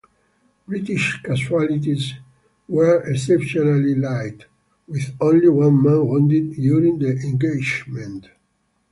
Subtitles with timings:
[0.65, 2.13] British casualties
[2.67, 4.45] were exceptionally light,
[4.87, 8.27] with only one man wounded during the engagement.